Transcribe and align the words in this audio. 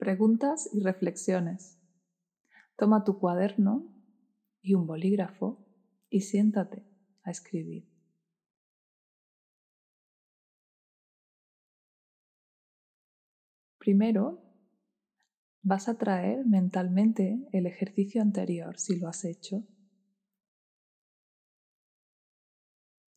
Preguntas 0.00 0.66
y 0.72 0.80
reflexiones. 0.80 1.78
Toma 2.78 3.04
tu 3.04 3.18
cuaderno 3.18 3.86
y 4.62 4.72
un 4.72 4.86
bolígrafo 4.86 5.62
y 6.08 6.22
siéntate 6.22 6.86
a 7.22 7.30
escribir. 7.30 7.86
Primero, 13.78 14.42
vas 15.60 15.86
a 15.90 15.98
traer 15.98 16.46
mentalmente 16.46 17.46
el 17.52 17.66
ejercicio 17.66 18.22
anterior 18.22 18.78
si 18.78 18.98
lo 18.98 19.06
has 19.06 19.26
hecho. 19.26 19.66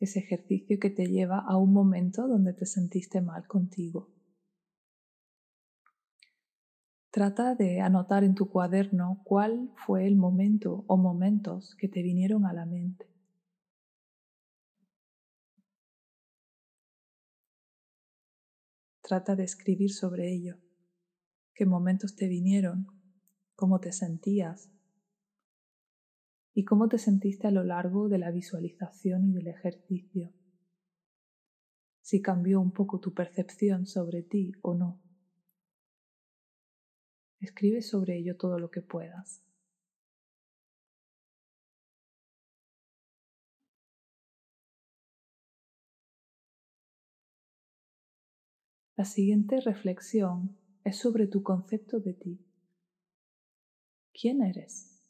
Ese 0.02 0.20
ejercicio 0.20 0.80
que 0.82 0.90
te 0.90 1.06
lleva 1.06 1.40
a 1.48 1.56
un 1.56 1.72
momento 1.72 2.28
donde 2.28 2.52
te 2.52 2.66
sentiste 2.66 3.22
mal 3.22 3.48
contigo. 3.48 4.12
Trata 7.14 7.54
de 7.54 7.80
anotar 7.80 8.24
en 8.24 8.34
tu 8.34 8.50
cuaderno 8.50 9.22
cuál 9.24 9.70
fue 9.76 10.08
el 10.08 10.16
momento 10.16 10.84
o 10.88 10.98
momentos 10.98 11.76
que 11.78 11.88
te 11.88 12.02
vinieron 12.02 12.48
a 12.48 12.54
la 12.54 12.66
mente. 12.66 13.08
Trata 19.04 19.36
de 19.36 19.44
escribir 19.44 19.92
sobre 19.92 20.34
ello. 20.34 20.58
¿Qué 21.54 21.68
momentos 21.68 22.16
te 22.16 22.28
vinieron? 22.28 22.88
¿Cómo 23.56 23.80
te 23.80 23.92
sentías? 23.92 24.72
¿Y 26.56 26.64
cómo 26.64 26.88
te 26.88 26.98
sentiste 26.98 27.46
a 27.46 27.52
lo 27.52 27.64
largo 27.64 28.10
de 28.10 28.18
la 28.18 28.32
visualización 28.32 29.26
y 29.26 29.34
del 29.34 29.50
ejercicio? 29.50 30.34
Si 32.02 32.24
cambió 32.24 32.60
un 32.60 32.72
poco 32.72 33.00
tu 33.00 33.14
percepción 33.14 33.86
sobre 33.86 34.24
ti 34.24 34.54
o 34.64 34.74
no. 34.74 35.03
Escribe 37.44 37.82
sobre 37.82 38.18
ello 38.18 38.38
todo 38.38 38.58
lo 38.58 38.72
que 38.72 38.82
puedas. 38.82 39.44
La 48.96 49.04
siguiente 49.04 49.60
reflexión 49.60 50.58
es 50.86 50.98
sobre 50.98 51.28
tu 51.28 51.44
concepto 51.44 52.00
de 52.00 52.14
ti. 52.14 52.40
¿Quién 54.14 54.42
eres? 54.42 55.04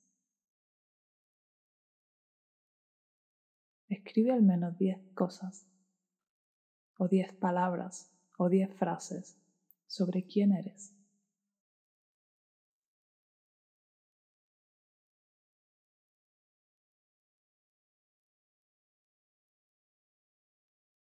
Escribe 3.90 4.31
al 4.31 4.42
menos 4.42 4.75
10 4.80 4.97
cosas, 5.14 5.68
o 6.97 7.08
10 7.08 7.31
palabras, 7.34 8.12
o 8.40 8.50
10 8.50 8.73
frases 8.73 9.38
sobre 9.86 10.25
quién 10.25 10.53
eres. 10.53 11.03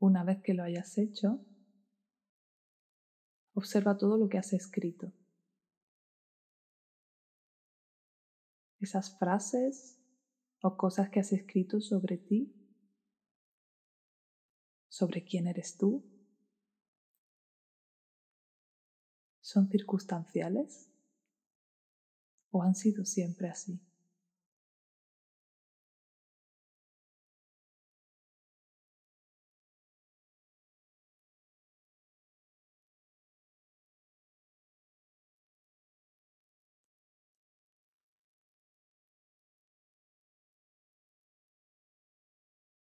Una 0.08 0.24
vez 0.24 0.40
que 0.44 0.54
lo 0.54 0.62
hayas 0.62 1.00
hecho, 1.00 1.44
observa 3.56 3.98
todo 3.98 4.20
lo 4.20 4.30
que 4.30 4.38
has 4.38 4.54
escrito. 4.54 5.12
Esas 8.80 9.18
frases 9.18 10.00
o 10.62 10.78
cosas 10.78 11.10
que 11.10 11.22
has 11.22 11.32
escrito 11.32 11.82
sobre 11.82 12.20
ti, 12.20 12.54
sobre 14.90 15.24
quién 15.24 15.48
eres 15.48 15.76
tú, 15.76 16.06
¿son 19.42 19.68
circunstanciales 19.70 20.88
o 22.52 22.62
han 22.62 22.76
sido 22.76 23.06
siempre 23.06 23.50
así? 23.50 23.82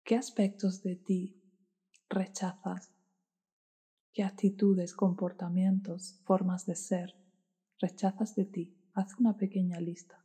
¿Qué 0.06 0.16
aspectos 0.18 0.82
de 0.82 0.98
ti 0.98 1.34
rechazas? 2.10 2.92
¿Qué 4.14 4.22
actitudes, 4.24 4.94
comportamientos, 4.94 6.16
formas 6.24 6.66
de 6.66 6.76
ser 6.76 7.16
rechazas 7.80 8.36
de 8.36 8.46
ti? 8.46 8.74
Haz 8.94 9.08
una 9.18 9.34
pequeña 9.34 9.80
lista. 9.80 10.24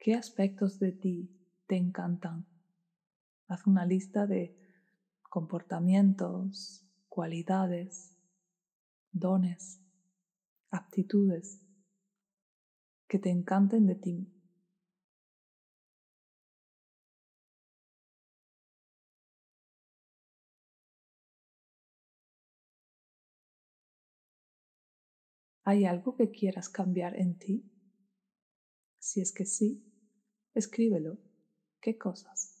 ¿Qué 0.00 0.14
aspectos 0.14 0.78
de 0.78 0.92
ti 0.92 1.30
te 1.66 1.76
encantan? 1.76 2.46
Haz 3.48 3.66
una 3.66 3.84
lista 3.84 4.26
de 4.26 4.52
comportamientos, 5.30 6.84
cualidades, 7.18 8.14
dones, 9.10 9.80
aptitudes 10.70 11.58
que 13.08 13.18
te 13.18 13.30
encanten 13.30 13.86
de 13.86 13.96
ti. 13.96 14.28
¿Hay 25.64 25.86
algo 25.86 26.14
que 26.14 26.30
quieras 26.30 26.68
cambiar 26.68 27.16
en 27.16 27.36
ti? 27.36 27.64
Si 29.00 29.20
es 29.20 29.32
que 29.32 29.44
sí, 29.44 29.82
escríbelo. 30.54 31.18
¿Qué 31.80 31.98
cosas? 31.98 32.57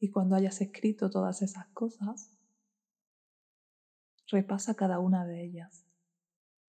Y 0.00 0.10
cuando 0.10 0.36
hayas 0.36 0.60
escrito 0.60 1.10
todas 1.10 1.42
esas 1.42 1.66
cosas, 1.68 2.38
repasa 4.28 4.74
cada 4.74 4.98
una 5.00 5.26
de 5.26 5.42
ellas. 5.44 5.84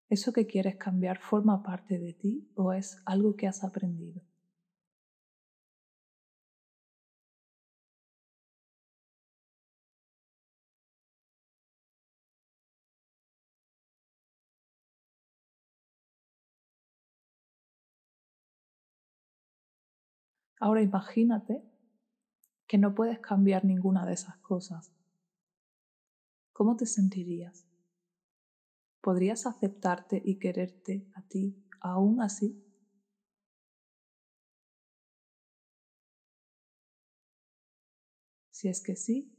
¿Eso 0.09 0.31
que 0.31 0.47
quieres 0.47 0.77
cambiar 0.77 1.19
forma 1.19 1.63
parte 1.63 1.99
de 1.99 2.13
ti 2.13 2.49
o 2.55 2.71
es 2.71 3.01
algo 3.05 3.35
que 3.35 3.47
has 3.47 3.63
aprendido? 3.63 4.21
Ahora 20.59 20.81
imagínate 20.81 21.61
que 22.67 22.77
no 22.77 22.93
puedes 22.93 23.19
cambiar 23.19 23.63
ninguna 23.65 24.05
de 24.05 24.13
esas 24.13 24.37
cosas, 24.39 24.91
¿cómo 26.53 26.75
te 26.75 26.85
sentirías? 26.85 27.65
¿Podrías 29.01 29.45
aceptarte 29.45 30.21
y 30.23 30.37
quererte 30.37 31.05
a 31.13 31.21
ti 31.21 31.55
aún 31.79 32.21
así? 32.21 32.59
Si 38.51 38.67
es 38.67 38.81
que 38.81 38.95
sí, 38.95 39.29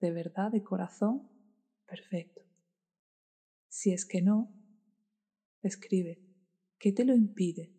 de 0.00 0.12
verdad, 0.12 0.50
de 0.50 0.62
corazón, 0.62 1.28
perfecto. 1.86 2.42
Si 3.68 3.92
es 3.92 4.04
que 4.04 4.22
no, 4.22 4.50
escribe, 5.62 6.20
¿qué 6.78 6.92
te 6.92 7.04
lo 7.04 7.14
impide? 7.14 7.70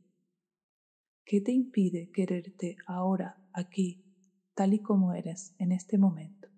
¿Qué 1.26 1.42
te 1.42 1.52
impide 1.52 2.10
quererte 2.14 2.76
ahora, 2.86 3.40
aquí, 3.54 4.00
tal 4.54 4.74
y 4.74 4.80
como 4.80 5.14
eres 5.14 5.54
en 5.58 5.72
este 5.72 5.98
momento. 5.98 6.51